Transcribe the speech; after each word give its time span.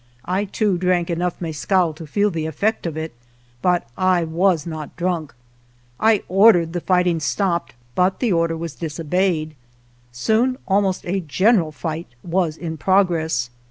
I, 0.25 0.45
too, 0.45 0.79
drank 0.79 1.11
enough 1.11 1.39
mescal 1.39 1.93
to 1.93 2.07
feel 2.07 2.31
the 2.31 2.47
effect 2.47 2.87
of 2.87 2.97
it, 2.97 3.13
but 3.61 3.87
I 3.95 4.23
was 4.23 4.65
not 4.65 4.95
drunk. 4.95 5.31
I 5.99 6.23
ordered 6.27 6.73
the 6.73 6.81
fight 6.81 7.05
ing 7.05 7.19
stopped, 7.19 7.75
but 7.93 8.19
the 8.19 8.31
order 8.33 8.57
was 8.57 8.73
disobeyed. 8.73 9.53
Soon 10.11 10.57
almost 10.67 11.05
a 11.05 11.19
general 11.19 11.71
fight 11.71 12.07
was 12.23 12.57
in 12.57 12.77
progress. 12.77 13.51